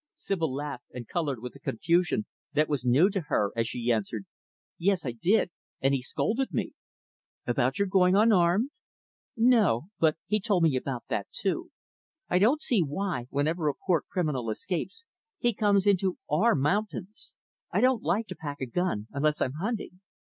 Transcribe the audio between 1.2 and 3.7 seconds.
with a confusion that was new to her, as